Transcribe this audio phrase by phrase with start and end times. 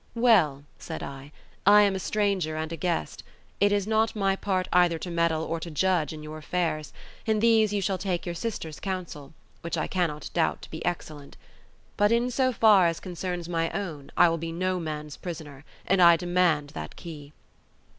[0.15, 1.31] "Well," said I,
[1.63, 3.21] "I am a stranger and a guest.
[3.59, 6.91] It is not my part either to meddle or to judge in your affairs;
[7.27, 11.37] in these you shall take your sister's counsel, which I cannot doubt to be excellent.
[11.97, 16.01] But in so far as concerns my own I will be no man's prisoner, and
[16.01, 17.33] I demand that key."